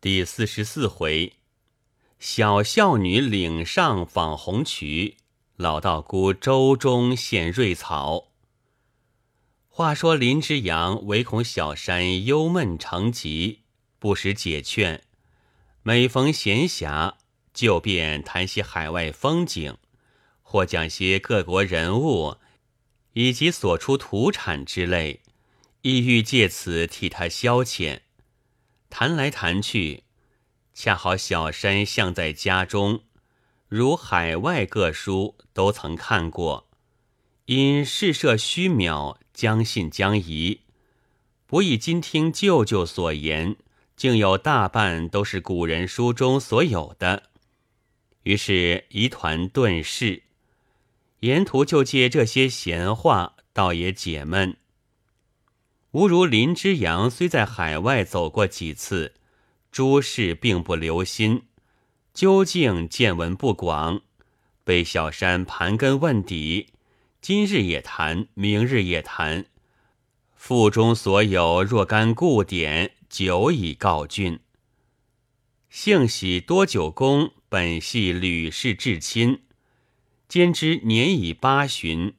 [0.00, 1.32] 第四十四回，
[2.20, 5.16] 小孝女岭上访红渠，
[5.56, 8.28] 老道姑舟中献瑞草。
[9.66, 13.62] 话说林之阳唯恐小山忧闷成疾，
[13.98, 15.02] 不时解劝。
[15.82, 17.14] 每逢闲暇，
[17.52, 19.78] 就便谈些海外风景，
[20.42, 22.36] 或讲些各国人物
[23.14, 25.22] 以及所出土产之类，
[25.82, 28.02] 意欲借此替他消遣。
[28.90, 30.04] 谈来谈去，
[30.74, 33.02] 恰好小山像在家中，
[33.68, 36.68] 如海外各书都曾看过，
[37.44, 40.62] 因事涉虚渺，将信将疑。
[41.46, 43.56] 不以今听舅舅所言，
[43.96, 47.30] 竟有大半都是古人书中所有的，
[48.24, 50.24] 于是疑团顿逝。
[51.20, 54.56] 沿途就借这些闲话，倒也解闷。
[55.92, 59.14] 吾如林之阳，虽在海外走过几次，
[59.72, 61.44] 诸事并不留心，
[62.12, 64.02] 究竟见闻不广，
[64.64, 66.66] 被小山盘根问底，
[67.22, 69.46] 今日也谈，明日也谈，
[70.36, 74.40] 腹中所有若干故典，久已告竣。
[75.70, 79.40] 幸喜多九公本系吕氏至亲，
[80.28, 82.12] 兼之年已八旬。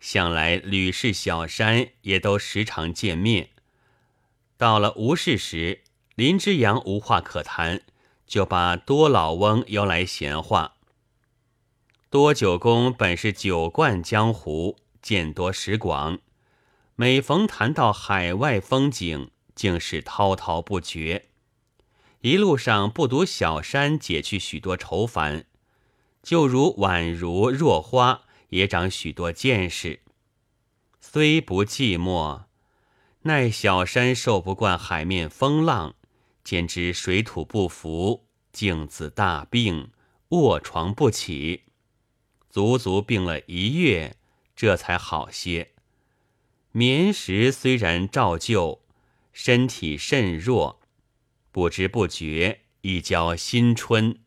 [0.00, 3.50] 向来吕氏、小山也都时常见面。
[4.56, 5.82] 到了无事时，
[6.14, 7.82] 林之阳无话可谈，
[8.26, 10.74] 就把多老翁邀来闲话。
[12.08, 16.18] 多九公本是酒冠江湖，见多识广，
[16.96, 21.26] 每逢谈到海外风景，竟是滔滔不绝。
[22.22, 25.46] 一路上不独小山解去许多愁烦，
[26.22, 28.24] 就如宛如若花。
[28.50, 30.00] 也长许多见识，
[31.00, 32.44] 虽不寂寞，
[33.22, 35.94] 奈小山受不惯海面风浪，
[36.42, 39.90] 简直水土不服，竟子大病，
[40.30, 41.62] 卧床不起，
[42.50, 44.16] 足足病了一月，
[44.56, 45.70] 这才好些。
[46.72, 48.82] 眠时虽然照旧，
[49.32, 50.80] 身体甚弱，
[51.52, 54.18] 不知不觉已交新春。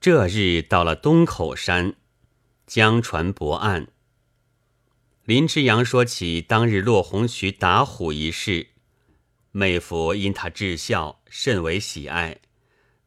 [0.00, 1.94] 这日到了东口山。
[2.70, 3.88] 江船泊岸，
[5.24, 8.68] 林之阳说起当日落红渠打虎一事，
[9.50, 12.38] 妹夫因他至孝，甚为喜爱，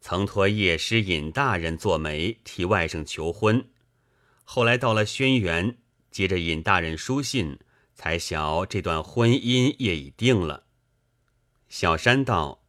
[0.02, 3.66] 曾托叶师尹大人做媒，替外甥求婚。
[4.44, 5.75] 后来到了轩辕，
[6.12, 7.57] 接着尹大人书信，
[7.96, 10.66] 才晓这段婚姻也已定了。
[11.69, 12.66] 小山道，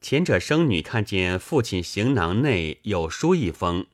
[0.00, 3.88] 前者生女看见父亲行囊内有书一封。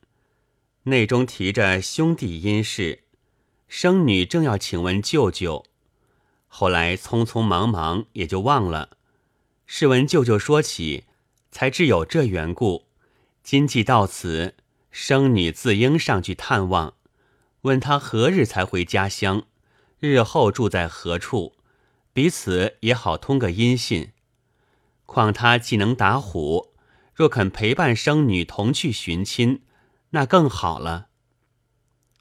[0.89, 3.01] 内中提着兄弟因事，
[3.67, 5.65] 生女正要请问舅舅，
[6.47, 8.91] 后来匆匆忙忙也就忘了。
[9.67, 11.03] 试闻舅舅说起，
[11.51, 12.87] 才知有这缘故。
[13.43, 14.55] 今既到此，
[14.93, 16.95] 生女自应上去探望，
[17.63, 19.43] 问他何日才回家乡，
[19.99, 21.55] 日后住在何处，
[22.13, 24.13] 彼此也好通个音信。
[25.05, 26.73] 况他既能打虎，
[27.13, 29.63] 若肯陪伴生女同去寻亲。
[30.17, 31.09] 那更好了。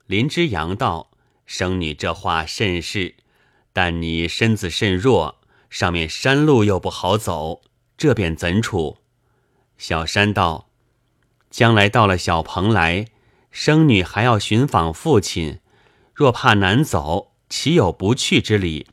[0.05, 1.11] 林之阳道
[1.47, 3.15] ：“生女这话甚是，
[3.71, 5.39] 但你身子甚弱，
[5.69, 7.61] 上面山路又不好走，
[7.97, 8.97] 这便怎处？”
[9.79, 10.67] 小山道
[11.49, 13.05] ：“将来到了小蓬莱，
[13.49, 15.59] 生女还要寻访父亲，
[16.13, 18.87] 若怕难走，岂有不去之理？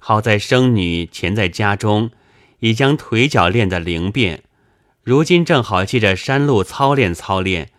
[0.00, 2.10] 好在生女前在家中，
[2.58, 4.42] 已将腿脚练得灵便，
[5.04, 7.70] 如今正好借着山路操练操练。”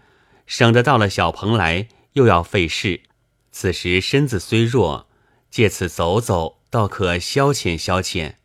[0.48, 3.02] 省得到了小蓬莱又要费事，
[3.52, 5.08] 此时身子虽弱，
[5.52, 8.36] 借此走走，倒可消遣消遣。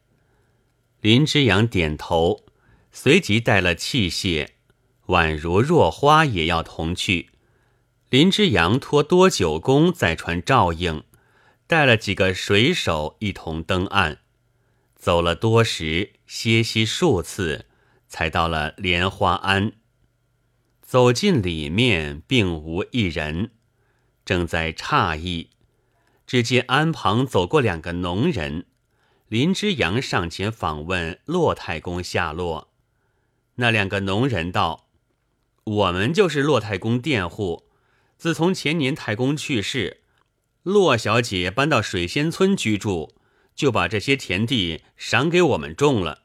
[1.01, 2.45] 林之阳点头，
[2.91, 4.49] 随即带了器械，
[5.07, 7.31] 宛如若花也要同去。
[8.11, 11.05] 林之阳托多九公在船照应，
[11.67, 14.19] 带了几个水手一同登岸，
[14.97, 17.67] 走了多时，歇息数次，
[18.09, 19.73] 才到了莲花庵。
[20.93, 23.53] 走进里面，并无一人，
[24.27, 25.49] 正在诧异，
[26.27, 28.67] 只见安旁走过两个农人。
[29.29, 32.75] 林之阳上前访问骆太公下落。
[33.55, 34.91] 那两个农人道
[35.65, 37.71] ：“我们就是骆太公佃户。
[38.19, 40.03] 自从前年太公去世，
[40.63, 43.15] 骆小姐搬到水仙村居住，
[43.55, 46.25] 就把这些田地赏给我们种了。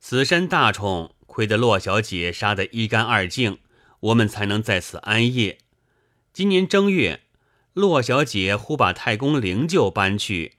[0.00, 3.58] 此山大虫，亏得骆小姐杀得一干二净。”
[4.00, 5.58] 我们才能在此安业。
[6.32, 7.20] 今年正月，
[7.74, 10.54] 骆小姐忽把太公灵柩搬去，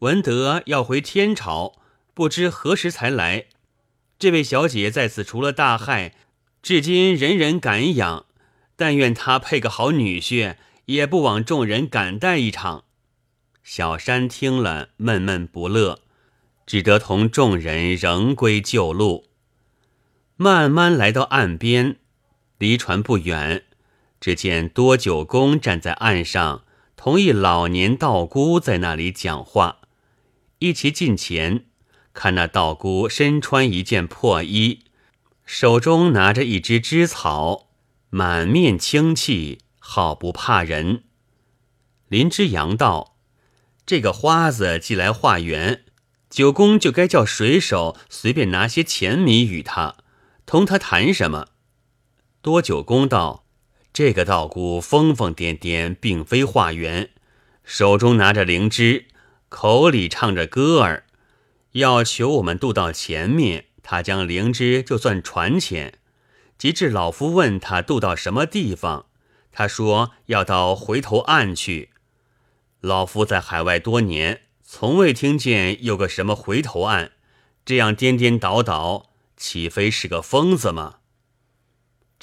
[0.00, 1.74] 闻得要回天朝，
[2.12, 3.46] 不知何时才来。
[4.18, 6.14] 这位小姐在此除了大害，
[6.62, 8.26] 至今人人感仰。
[8.76, 10.56] 但愿她配个好女婿，
[10.86, 12.84] 也不枉众人感戴一场。”
[13.62, 16.00] 小山听了，闷闷不乐，
[16.66, 19.26] 只得同众人仍归旧路，
[20.36, 21.96] 慢慢来到岸边。
[22.64, 23.64] 离船不远，
[24.18, 26.64] 只见多九公站在岸上，
[26.96, 29.80] 同一老年道姑在那里讲话。
[30.60, 31.66] 一齐近前，
[32.14, 34.80] 看那道姑身穿一件破衣，
[35.44, 37.68] 手中拿着一支枝草，
[38.08, 41.02] 满面清气，好不怕人。
[42.08, 43.18] 林之阳道
[43.84, 45.84] ：“这个花子既来化缘，
[46.30, 49.96] 九公就该叫水手随便拿些钱米与他，
[50.46, 51.48] 同他谈什么？”
[52.44, 53.46] 多九公道
[53.90, 57.08] ：“这个道姑疯疯癫癫，并非化缘，
[57.64, 59.06] 手中拿着灵芝，
[59.48, 61.06] 口里唱着歌儿，
[61.72, 65.94] 要求我们渡到前面，他将灵芝就算船钱。
[66.58, 69.06] 及至老夫问他渡到什么地方，
[69.50, 71.92] 他说要到回头岸去。
[72.82, 77.12] 老夫在海外多年，从未听见有个什么回头岸，
[77.64, 80.96] 这样颠颠倒倒，岂非是个疯子吗？”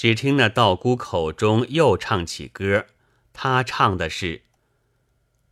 [0.02, 2.88] 只听那道姑口中又唱起歌，
[3.34, 4.42] 她唱的是：“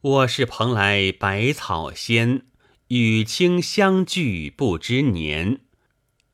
[0.01, 2.47] 我是蓬莱百草仙，
[2.87, 5.59] 与卿相聚不知年。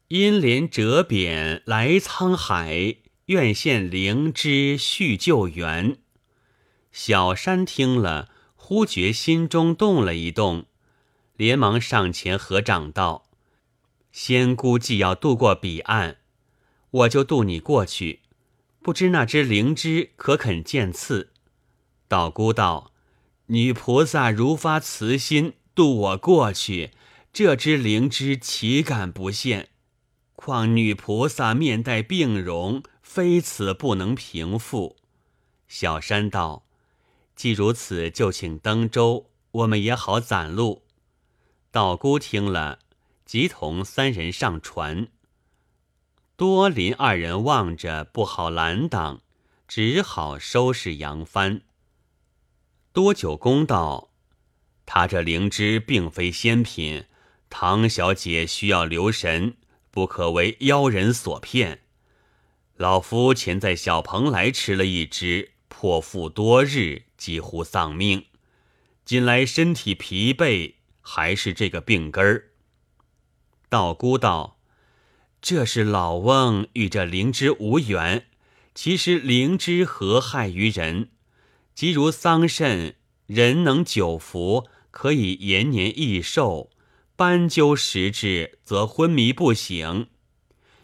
[0.08, 2.96] 因莲折扁来沧海，
[3.26, 5.98] 愿献灵芝续旧缘。”
[6.94, 10.68] 小山听了，忽觉心中动了一动，
[11.36, 13.26] 连忙上前合掌道
[14.14, 16.20] ：“仙姑既要渡过彼岸。”
[16.96, 18.22] 我就渡你过去，
[18.82, 21.34] 不知那只灵芝可肯见刺？
[22.08, 22.94] 道姑道
[23.48, 26.92] ：“女菩萨如发慈心渡我过去，
[27.34, 29.68] 这只灵芝岂敢不现？
[30.38, 34.96] 况女菩萨面带病容，非此不能平复。”
[35.68, 36.66] 小山道
[37.36, 40.84] ：“既如此，就请登舟，我们也好攒路。”
[41.72, 42.80] 道姑听了，
[43.26, 45.10] 即同三人上船。
[46.38, 49.22] 多林二人望着不好拦挡，
[49.70, 51.62] 只好收拾扬帆。
[52.92, 54.12] 多九公道
[54.86, 57.06] ：“他这灵芝并非仙品，
[57.50, 59.56] 唐小姐需要留神，
[59.92, 61.84] 不可为妖人所骗。
[62.76, 68.26] 老夫前在小蓬莱吃了一只，破腹多日，几乎丧命。
[69.06, 72.52] 近来身体疲惫，还是这个病根儿。”
[73.70, 74.55] 道姑道。
[75.48, 78.26] 这是老翁与这灵芝无缘，
[78.74, 81.10] 其实灵芝何害于人？
[81.76, 82.96] 即如桑葚，
[83.28, 86.72] 人能久服，可以延年益寿；
[87.16, 90.08] 斑鸠食之，则昏迷不醒；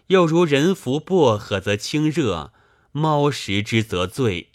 [0.09, 2.51] 又如人服薄荷，则清热；
[2.91, 4.49] 猫食之，则醉。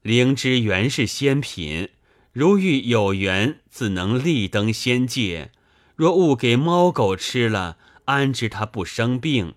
[0.00, 1.90] 灵芝原是仙品，
[2.32, 5.52] 如遇有缘，自能立登仙界。
[5.94, 9.54] 若误给猫狗吃了，安知他不生病？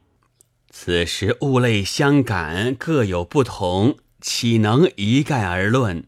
[0.69, 6.06] 此时物类相感，各有不同，岂能一概而论？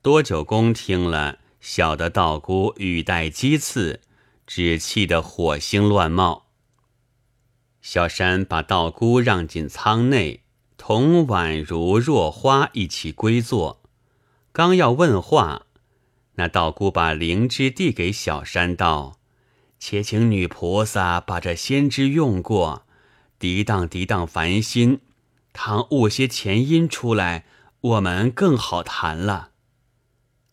[0.00, 4.00] 多九公听了，晓得道姑语带讥刺，
[4.46, 6.46] 只气得火星乱冒。
[7.80, 10.42] 小山把道姑让进舱内，
[10.76, 13.82] 同宛如若花一起归坐。
[14.52, 15.66] 刚要问话，
[16.34, 19.18] 那道姑把灵芝递给小山道。
[19.84, 22.86] 且请女菩萨把这仙芝用过，
[23.40, 25.00] 涤荡涤荡烦心。
[25.52, 27.46] 倘悟些前因出来，
[27.80, 29.50] 我们更好谈了。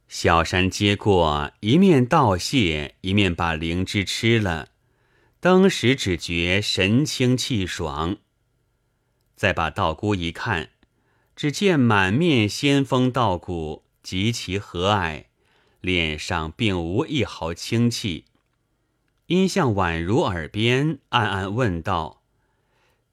[0.07, 4.69] 小山接过，一面道谢，一面把灵芝吃了。
[5.39, 8.17] 当时只觉神清气爽。
[9.35, 10.71] 再把道姑一看，
[11.35, 15.25] 只见满面仙风道骨，极其和蔼，
[15.81, 18.25] 脸上并无一毫清气。
[19.29, 22.23] 因向宛如耳边暗暗问道：“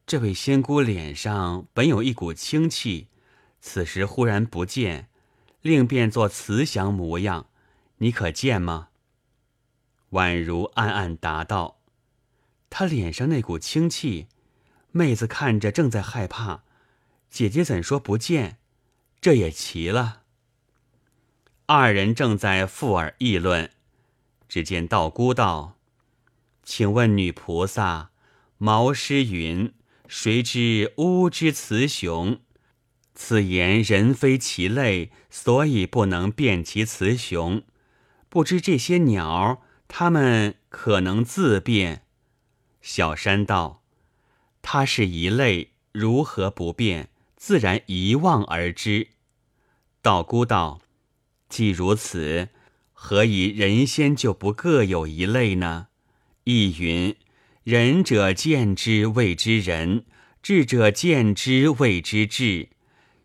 [0.07, 3.09] 这位仙姑脸上本有一股清气，
[3.61, 5.11] 此时忽然不见，
[5.61, 7.49] 另变作慈祥模样，
[7.99, 8.89] 你可见吗？”
[10.13, 11.81] 宛如暗暗答道
[12.71, 14.29] ：“他脸上那股清气，
[14.93, 16.63] 妹子看着正在害怕，
[17.29, 18.57] 姐姐怎说不见？
[19.21, 20.23] 这也奇了。”
[21.67, 23.71] 二人正在附耳议论，
[24.49, 25.76] 只见道姑道。
[26.67, 28.11] 请问女菩萨，
[28.59, 29.73] 毛诗云
[30.09, 32.41] ：“谁知乌之雌雄？”
[33.15, 37.63] 此言人非其类，所以不能辨其雌雄。
[38.29, 42.03] 不知这些鸟，它们可能自辨？
[42.83, 43.85] 小山道
[44.61, 47.11] ：“它是一类，如何不变？
[47.37, 49.11] 自然一望而知。”
[50.03, 50.81] 道姑道
[51.49, 52.49] ：“既如此，
[52.93, 55.86] 何以人仙就不各有一类呢？”
[56.49, 57.17] 亦云
[57.65, 60.05] ：“仁者见之谓之仁，
[60.41, 62.69] 智者见之谓之智。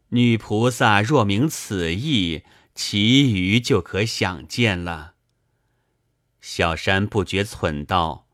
[0.10, 2.42] 女菩萨若明此意，
[2.74, 5.14] 其余就可想见了。”
[6.42, 8.26] 小山不觉忖道：“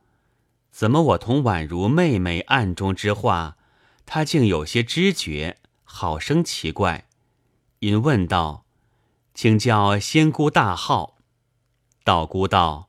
[0.72, 3.58] 怎么我同宛如妹妹暗中之话，
[4.06, 7.10] 她竟有些知觉，好生奇怪。”
[7.79, 8.65] 因问道
[9.36, 11.17] ：“请教仙姑大号。”
[12.06, 12.87] 道姑道：“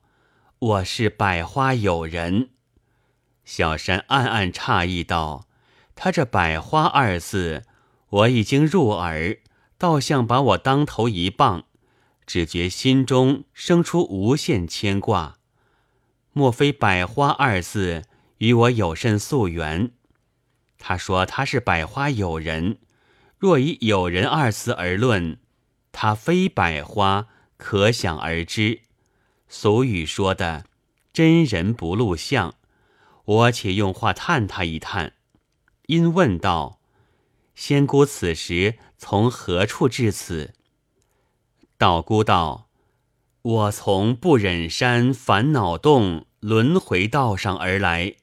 [0.59, 2.49] 我是百花友人。”
[3.45, 5.47] 小山暗暗诧异道
[5.95, 7.63] ：“他这百花二字，
[8.09, 9.37] 我已经入耳，
[9.77, 11.63] 倒像把我当头一棒。”
[12.27, 15.39] 只觉心中生出无限牵挂，
[16.31, 18.03] 莫非“百花”二字
[18.37, 19.91] 与我有甚宿缘？
[20.77, 22.77] 他说他是百花友人，
[23.39, 25.39] 若以友人二字而论，
[25.91, 28.81] 他非百花，可想而知。
[29.49, 30.65] 俗语说的
[31.11, 32.53] “真人不露相”，
[33.25, 35.13] 我且用话探他一探。
[35.87, 36.79] 因问道
[37.55, 40.53] ：“仙姑此时从何处至此？”
[41.79, 42.69] 道姑道
[43.41, 48.17] ：“我从不忍山烦恼洞轮回道上而来。”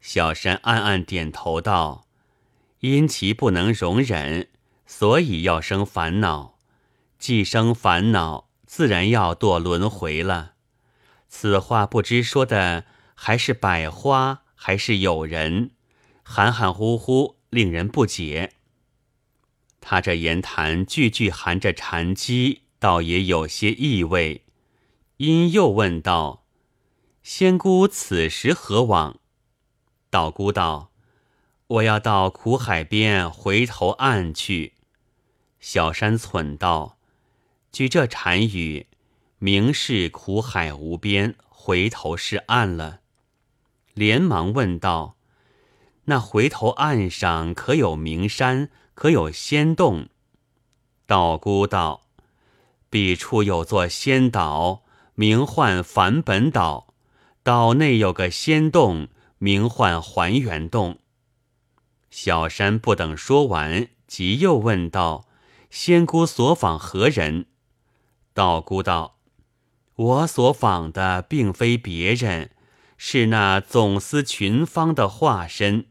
[0.00, 2.08] 小山暗暗点头道
[2.80, 4.48] ：“因其不能容忍，
[4.84, 6.56] 所以要生烦恼。
[7.18, 10.52] 既生烦恼，自然要堕轮回了。
[11.26, 12.84] 此话不知说的
[13.14, 15.70] 还是百花，还是有人，
[16.22, 18.52] 含含糊糊，令人不解。”
[19.80, 24.44] 他这言谈句句含着禅机，倒也有些意味。
[25.16, 26.44] 因又问道
[27.24, 29.18] ：“仙姑此时何往？”
[30.10, 30.92] 道姑道
[31.68, 34.74] ：“我要到苦海边回头岸去。”
[35.58, 36.97] 小山忖道
[37.70, 38.86] ：“据这禅语，
[39.38, 43.00] 明是苦海无边，回头是岸了。”
[43.94, 45.16] 连忙问道
[46.06, 50.08] ：“那回头岸上可有名山？”可有仙洞？
[51.06, 52.08] 道姑道
[52.90, 54.82] ：“彼处有座仙岛，
[55.14, 56.94] 名唤梵本岛。
[57.44, 59.06] 岛内有个仙洞，
[59.38, 60.98] 名唤还原洞。”
[62.10, 65.28] 小山不等说完，即又问道
[65.70, 67.46] ：“仙姑所访何人？”
[68.38, 69.18] 道姑道
[69.96, 72.52] ：“我所访的并非别人，
[72.96, 75.86] 是那总司群芳的化身。”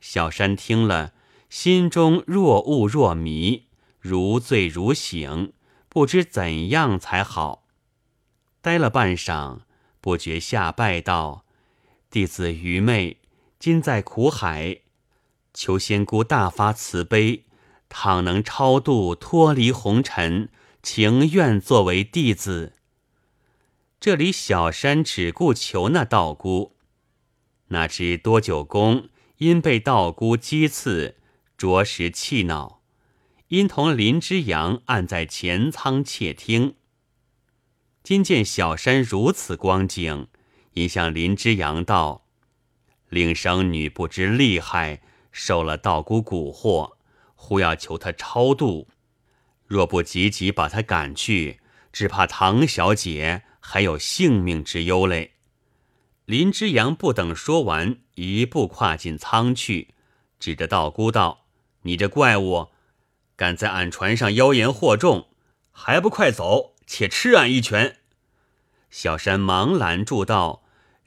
[0.00, 1.12] 小山听了。
[1.48, 3.68] 心中若悟若迷，
[4.00, 5.52] 如醉如醒，
[5.88, 7.68] 不知怎样才好。
[8.60, 9.60] 待了半晌，
[10.00, 11.44] 不觉下拜道
[12.10, 13.18] ：“弟子愚昧，
[13.60, 14.80] 今在苦海，
[15.54, 17.44] 求仙姑大发慈悲，
[17.88, 20.48] 倘能超度脱离红尘，
[20.88, 22.74] 情愿作为弟子。”
[23.98, 26.76] 这里小山只顾求那道姑，
[27.68, 31.16] 哪知多久公因被道姑讥刺。
[31.58, 32.82] 着实气恼，
[33.48, 36.76] 因同林之阳按在前舱窃听。
[38.04, 40.28] 今见小山如此光景，
[40.74, 42.28] 因向林之阳道
[43.10, 45.02] ：“令生女不知厉害，
[45.32, 46.92] 受了道姑蛊惑，
[47.34, 48.86] 忽要求他超度。
[49.66, 51.60] 若不急急把他赶去，
[51.92, 55.32] 只怕唐小姐还有性命之忧嘞。”
[56.26, 59.94] 林之阳不等说完，一步跨进舱去，
[60.40, 61.46] 指着道姑道。
[61.82, 62.70] 你这怪物，
[63.36, 65.28] 敢在俺船上妖言惑众，
[65.70, 67.98] 还不快走，且吃俺一拳！
[68.90, 70.64] 小山忙拦住道：“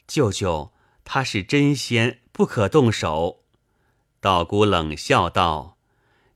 [0.08, 0.72] 舅舅，
[1.04, 3.44] 他是真仙，不可动手。”
[4.22, 5.78] 道姑冷笑道：“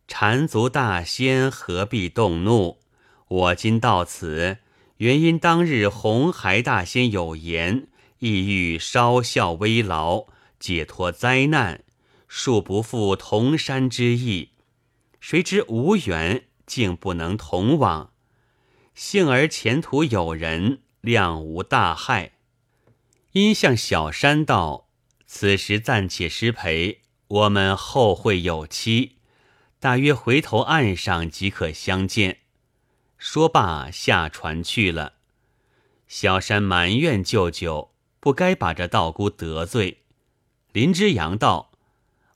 [0.07, 2.79] 缠足大仙何必动怒？
[3.27, 4.57] 我今到此，
[4.98, 7.88] 原因当日红孩大仙有言，
[8.19, 10.27] 意欲稍笑微劳，
[10.60, 11.83] 解脱灾难。”
[12.29, 14.50] 恕不负同山之意，
[15.19, 18.12] 谁知无缘，竟不能同往。
[18.95, 22.31] 幸而前途有人，谅无大害。
[23.33, 24.88] 因向小山道
[25.27, 29.17] ：“此时暂且失陪，我们后会有期。
[29.84, 32.38] 大约回头岸上即可相见。”
[33.20, 35.16] 说罢下船去了。
[36.08, 40.04] 小山埋怨舅舅不该把这道姑得罪。
[40.72, 41.74] 林之阳道。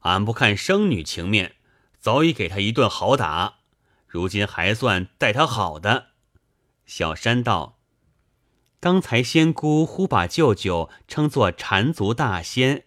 [0.02, 1.56] 俺不看生女情面，
[2.02, 3.60] 早已给他一顿好打，
[4.06, 6.08] 如今还算待他好的。
[6.86, 7.80] 小山道
[8.82, 12.84] ：“刚才仙姑忽把舅舅称作缠足大仙，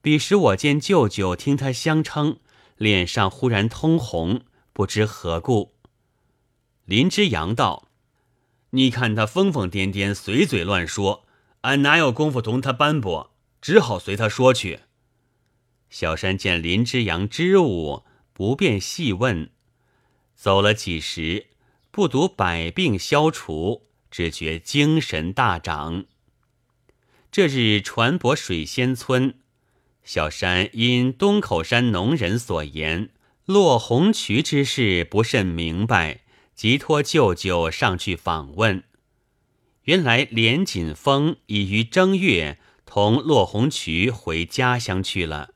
[0.00, 2.38] 彼时我见舅舅听他相称，
[2.76, 5.74] 脸上忽然通红，不知何故。
[6.84, 7.88] 林之阳道
[8.70, 11.24] ：“你看他疯疯癫癫，随嘴乱说，
[11.62, 13.34] 俺哪有功夫同他斑驳？
[13.60, 14.80] 只好随他说去。”
[15.88, 19.50] 小山见林之阳支吾，不便细问。
[20.34, 21.46] 走了几时，
[21.92, 26.04] 不独百病消除，只觉精神大涨。
[27.30, 29.38] 这日船泊水仙村，
[30.04, 33.08] 小山因东口山农人所言
[33.46, 36.20] 落红渠之事不甚明白，
[36.54, 38.84] 即托舅舅上去访问。
[39.84, 45.50] 原来连锦峰已于正月同落红渠回家乡去了。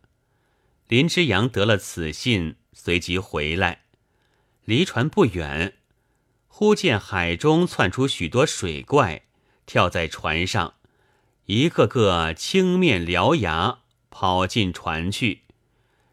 [0.89, 3.83] 林之阳得了此信，随即回来。
[4.65, 5.75] 离船不远，
[6.47, 9.23] 忽见海中窜出许多水怪，
[9.65, 10.75] 跳在船上，
[11.47, 13.79] 一个个青面獠牙，
[14.21, 15.43] 跑进船去。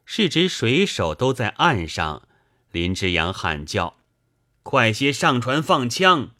[0.06, 2.28] 是指水手都在岸上。
[2.72, 3.96] 林之阳喊叫
[4.62, 6.36] ：“快些上船放枪！”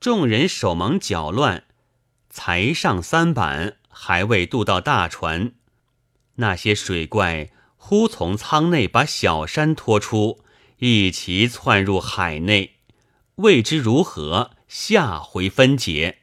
[0.00, 1.62] 众人手忙脚乱，
[2.28, 5.52] 才上三板，还未渡到大船，
[6.36, 10.42] 那些水怪忽从舱内把小山拖出。
[10.78, 12.78] 一齐窜入海内，
[13.36, 16.22] 未知如何，下回分解。